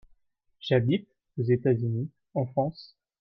J'habite 0.59 1.07
(aux 1.37 1.43
États-Unis/en 1.43 2.47
France). 2.47 2.97